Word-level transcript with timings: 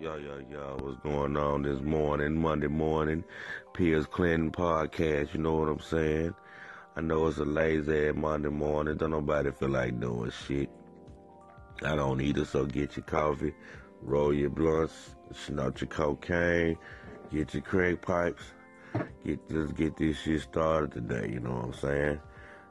Yo, 0.00 0.14
yo, 0.14 0.40
yo, 0.48 0.76
what's 0.80 0.96
going 1.00 1.36
on 1.36 1.62
this 1.62 1.80
morning, 1.80 2.40
Monday 2.40 2.68
morning? 2.68 3.24
Piers 3.74 4.06
Clinton 4.06 4.52
podcast, 4.52 5.34
you 5.34 5.40
know 5.40 5.54
what 5.54 5.68
I'm 5.68 5.80
saying? 5.80 6.34
I 6.94 7.00
know 7.00 7.26
it's 7.26 7.38
a 7.38 7.44
lazy 7.44 8.12
Monday 8.12 8.48
morning, 8.48 8.96
don't 8.96 9.10
nobody 9.10 9.50
feel 9.50 9.70
like 9.70 9.98
doing 9.98 10.30
shit. 10.46 10.70
I 11.82 11.96
don't 11.96 12.20
either, 12.20 12.44
so 12.44 12.64
get 12.64 12.96
your 12.96 13.06
coffee, 13.06 13.52
roll 14.00 14.32
your 14.32 14.50
blunts, 14.50 15.16
snort 15.32 15.80
your 15.80 15.88
cocaine, 15.88 16.78
get 17.32 17.52
your 17.52 17.64
crack 17.64 18.00
pipes, 18.00 18.44
get 19.24 19.48
just 19.50 19.74
get 19.74 19.96
this 19.96 20.16
shit 20.20 20.42
started 20.42 20.92
today, 20.92 21.28
you 21.32 21.40
know 21.40 21.54
what 21.54 21.64
I'm 21.64 21.74
saying? 21.74 22.20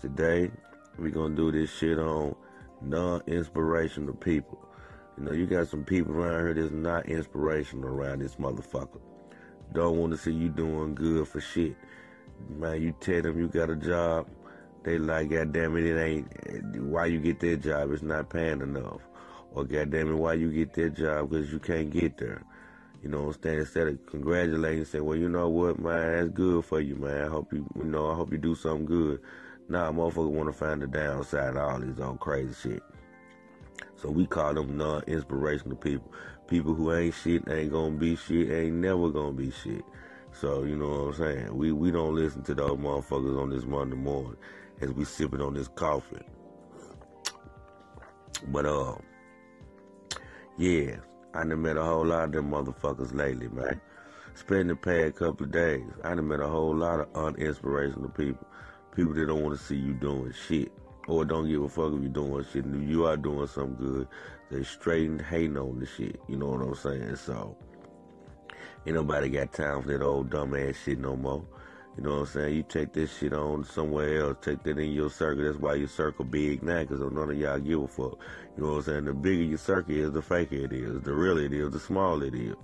Today, 0.00 0.52
we 0.96 1.10
gonna 1.10 1.34
do 1.34 1.50
this 1.50 1.70
shit 1.70 1.98
on 1.98 2.36
non-inspirational 2.80 4.14
people. 4.14 4.68
You 5.18 5.24
know, 5.24 5.32
you 5.32 5.46
got 5.46 5.66
some 5.66 5.82
people 5.82 6.14
around 6.14 6.44
here 6.44 6.54
that's 6.54 6.72
not 6.72 7.06
inspirational 7.06 7.88
around 7.88 8.20
this 8.20 8.36
motherfucker. 8.36 9.00
Don't 9.72 9.98
want 9.98 10.12
to 10.12 10.18
see 10.18 10.32
you 10.32 10.48
doing 10.48 10.94
good 10.94 11.26
for 11.26 11.40
shit. 11.40 11.74
Man, 12.56 12.80
you 12.80 12.94
tell 13.00 13.22
them 13.22 13.36
you 13.36 13.48
got 13.48 13.68
a 13.68 13.74
job, 13.74 14.28
they 14.84 14.96
like, 14.96 15.30
God 15.30 15.52
damn 15.52 15.76
it, 15.76 15.84
it 15.84 16.00
ain't, 16.00 16.82
why 16.84 17.06
you 17.06 17.18
get 17.18 17.40
that 17.40 17.62
job, 17.62 17.90
it's 17.90 18.02
not 18.02 18.30
paying 18.30 18.60
enough. 18.60 19.00
Or 19.52 19.64
God 19.64 19.90
damn 19.90 20.12
it, 20.12 20.14
why 20.14 20.34
you 20.34 20.52
get 20.52 20.72
that 20.74 20.94
job, 20.94 21.30
because 21.30 21.52
you 21.52 21.58
can't 21.58 21.90
get 21.90 22.16
there. 22.18 22.44
You 23.02 23.08
know 23.08 23.22
what 23.22 23.36
I'm 23.36 23.42
saying? 23.42 23.58
Instead 23.58 23.88
of 23.88 24.06
congratulating, 24.06 24.84
say, 24.84 25.00
well, 25.00 25.18
you 25.18 25.28
know 25.28 25.48
what, 25.48 25.80
man, 25.80 26.12
that's 26.12 26.28
good 26.28 26.64
for 26.64 26.80
you, 26.80 26.94
man. 26.94 27.24
I 27.24 27.28
hope 27.28 27.52
you, 27.52 27.66
you 27.74 27.84
know, 27.84 28.08
I 28.12 28.14
hope 28.14 28.30
you 28.30 28.38
do 28.38 28.54
something 28.54 28.86
good. 28.86 29.20
Nah, 29.68 29.90
motherfucker 29.90 30.30
want 30.30 30.48
to 30.48 30.52
find 30.52 30.80
the 30.80 30.86
downside 30.86 31.56
of 31.56 31.56
all 31.56 31.80
these 31.80 31.98
old 31.98 32.20
crazy 32.20 32.54
shit. 32.54 32.82
So 34.00 34.10
we 34.10 34.26
call 34.26 34.54
them 34.54 34.76
non-inspirational 34.76 35.76
people. 35.76 36.12
People 36.46 36.72
who 36.72 36.94
ain't 36.94 37.14
shit, 37.14 37.42
ain't 37.48 37.72
gonna 37.72 37.96
be 37.96 38.14
shit, 38.14 38.50
ain't 38.50 38.76
never 38.76 39.10
gonna 39.10 39.32
be 39.32 39.50
shit. 39.50 39.84
So, 40.32 40.62
you 40.62 40.76
know 40.76 40.88
what 40.88 41.06
I'm 41.06 41.14
saying? 41.14 41.56
We 41.56 41.72
we 41.72 41.90
don't 41.90 42.14
listen 42.14 42.42
to 42.44 42.54
those 42.54 42.78
motherfuckers 42.78 43.40
on 43.40 43.50
this 43.50 43.64
Monday 43.64 43.96
morning 43.96 44.36
as 44.80 44.92
we 44.92 45.04
sipping 45.04 45.40
on 45.40 45.54
this 45.54 45.68
coffee. 45.68 46.22
But 48.48 48.66
uh 48.66 48.94
yeah, 50.56 50.96
I 51.34 51.44
done 51.44 51.62
met 51.62 51.76
a 51.76 51.84
whole 51.84 52.06
lot 52.06 52.24
of 52.24 52.32
them 52.32 52.50
motherfuckers 52.50 53.12
lately, 53.12 53.48
man. 53.48 53.80
Spending 54.34 54.68
the 54.68 54.76
past 54.76 55.16
couple 55.16 55.46
of 55.46 55.52
days, 55.52 55.90
I 56.04 56.14
done 56.14 56.28
met 56.28 56.40
a 56.40 56.46
whole 56.46 56.74
lot 56.74 57.00
of 57.00 57.12
uninspirational 57.14 58.16
people. 58.16 58.46
People 58.94 59.14
that 59.14 59.26
don't 59.26 59.42
want 59.42 59.58
to 59.58 59.64
see 59.64 59.76
you 59.76 59.94
doing 59.94 60.32
shit 60.46 60.72
or 61.08 61.24
don't 61.24 61.48
give 61.48 61.62
a 61.62 61.68
fuck 61.68 61.92
if 61.94 62.02
you're 62.02 62.10
doing 62.10 62.44
shit. 62.52 62.64
And 62.64 62.82
if 62.82 62.88
you 62.88 63.06
are 63.06 63.16
doing 63.16 63.46
something 63.48 63.76
good, 63.76 64.08
they 64.50 64.62
straight 64.62 65.08
and 65.08 65.20
hating 65.20 65.56
on 65.56 65.80
the 65.80 65.86
shit. 65.86 66.20
You 66.28 66.36
know 66.36 66.48
what 66.48 66.60
I'm 66.60 66.74
saying? 66.74 67.16
So, 67.16 67.56
ain't 68.86 68.94
nobody 68.94 69.28
got 69.28 69.52
time 69.52 69.82
for 69.82 69.88
that 69.88 70.02
old 70.02 70.30
dumbass 70.30 70.76
shit 70.84 70.98
no 70.98 71.16
more. 71.16 71.44
You 71.96 72.04
know 72.04 72.10
what 72.10 72.20
I'm 72.20 72.26
saying? 72.26 72.54
You 72.54 72.62
take 72.62 72.92
this 72.92 73.18
shit 73.18 73.32
on 73.32 73.64
somewhere 73.64 74.20
else, 74.20 74.36
take 74.40 74.62
that 74.62 74.78
in 74.78 74.92
your 74.92 75.10
circle. 75.10 75.42
That's 75.42 75.58
why 75.58 75.74
your 75.74 75.88
circle 75.88 76.24
big 76.24 76.62
now, 76.62 76.82
because 76.82 77.00
none 77.00 77.30
of 77.30 77.36
y'all 77.36 77.58
give 77.58 77.82
a 77.82 77.88
fuck. 77.88 78.18
You 78.56 78.62
know 78.62 78.68
what 78.74 78.76
I'm 78.76 78.82
saying? 78.82 79.04
The 79.06 79.14
bigger 79.14 79.42
your 79.42 79.58
circle 79.58 79.96
is, 79.96 80.12
the 80.12 80.22
faker 80.22 80.54
it 80.54 80.72
is. 80.72 81.02
The 81.02 81.12
realer 81.12 81.42
it 81.42 81.52
is, 81.52 81.72
the 81.72 81.80
smaller 81.80 82.26
it 82.26 82.36
is. 82.36 82.54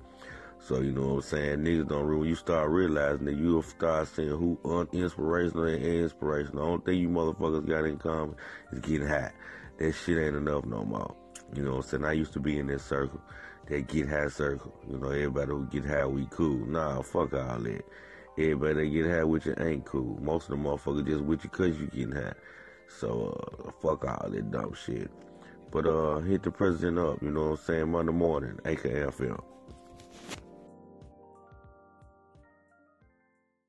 So, 0.59 0.81
you 0.81 0.93
know 0.93 1.09
what 1.09 1.15
I'm 1.17 1.23
saying? 1.23 1.59
Niggas 1.59 1.89
don't 1.89 2.07
really, 2.07 2.29
you 2.29 2.35
start 2.35 2.71
realizing 2.71 3.27
that 3.27 3.37
you'll 3.37 3.63
start 3.63 4.09
seeing 4.09 4.31
who 4.31 4.59
uninspirational 4.65 5.75
and 5.75 5.85
inspirational. 5.85 6.65
The 6.65 6.71
only 6.71 6.85
thing 6.85 6.99
you 7.01 7.09
motherfuckers 7.09 7.67
got 7.67 7.85
in 7.85 7.99
common 7.99 8.37
is 8.73 8.81
getting 8.81 9.07
hot. 9.07 9.33
That 9.79 9.93
shit 9.93 10.19
ain't 10.19 10.37
enough 10.37 10.65
no 10.65 10.85
more. 10.85 11.15
You 11.55 11.65
know 11.65 11.77
what 11.77 11.85
I'm 11.85 11.91
saying? 11.91 12.05
I 12.05 12.13
used 12.13 12.33
to 12.33 12.41
be 12.41 12.59
in 12.59 12.69
that 12.69 12.81
circle, 12.81 13.21
that 13.69 13.89
get 13.89 14.09
high 14.09 14.29
circle. 14.29 14.75
You 14.89 14.99
know, 14.99 15.11
everybody 15.11 15.51
who 15.51 15.67
get 15.67 15.85
high, 15.85 16.07
we 16.07 16.27
cool. 16.31 16.67
Nah, 16.67 17.03
fuck 17.03 17.35
all 17.35 17.59
that. 17.59 17.85
Everybody 18.39 18.75
that 18.75 18.87
get 18.87 19.07
high 19.07 19.25
with 19.25 19.47
you 19.47 19.55
ain't 19.59 19.85
cool. 19.85 20.19
Most 20.23 20.49
of 20.49 20.57
the 20.57 20.65
motherfuckers 20.65 21.07
just 21.07 21.23
with 21.23 21.45
you 21.45 21.51
cause 21.51 21.79
you 21.79 21.87
getting 21.89 22.13
high. 22.13 22.33
So, 22.89 23.39
uh, 23.69 23.71
fuck 23.83 24.05
all 24.05 24.31
that 24.31 24.51
dumb 24.51 24.75
shit. 24.75 25.11
But, 25.71 25.87
uh, 25.87 26.21
hit 26.21 26.43
the 26.43 26.51
president 26.51 26.99
up, 26.99 27.23
you 27.23 27.31
know 27.31 27.51
what 27.51 27.61
I'm 27.61 27.65
saying? 27.65 27.91
Monday 27.91 28.13
morning, 28.13 28.59
AKFM. 28.65 29.43